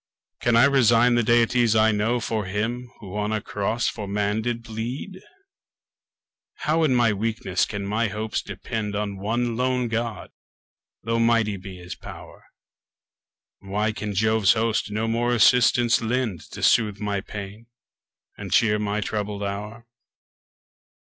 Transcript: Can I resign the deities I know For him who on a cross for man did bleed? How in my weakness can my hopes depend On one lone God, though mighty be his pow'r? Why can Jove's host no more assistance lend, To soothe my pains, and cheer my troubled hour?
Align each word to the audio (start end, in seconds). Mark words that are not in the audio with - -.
Can 0.39 0.55
I 0.55 0.63
resign 0.65 1.13
the 1.13 1.21
deities 1.21 1.75
I 1.75 1.91
know 1.91 2.19
For 2.19 2.45
him 2.45 2.89
who 2.99 3.15
on 3.15 3.31
a 3.31 3.39
cross 3.39 3.87
for 3.87 4.07
man 4.07 4.41
did 4.41 4.63
bleed? 4.63 5.21
How 6.65 6.83
in 6.83 6.95
my 6.95 7.13
weakness 7.13 7.67
can 7.67 7.85
my 7.85 8.07
hopes 8.07 8.41
depend 8.41 8.95
On 8.95 9.19
one 9.19 9.55
lone 9.55 9.89
God, 9.89 10.31
though 11.03 11.19
mighty 11.19 11.55
be 11.55 11.77
his 11.77 11.93
pow'r? 11.93 12.45
Why 13.59 13.91
can 13.91 14.15
Jove's 14.15 14.53
host 14.53 14.89
no 14.89 15.07
more 15.07 15.33
assistance 15.35 16.01
lend, 16.01 16.49
To 16.49 16.63
soothe 16.63 16.99
my 16.99 17.21
pains, 17.21 17.67
and 18.39 18.51
cheer 18.51 18.79
my 18.79 19.01
troubled 19.01 19.43
hour? 19.43 19.85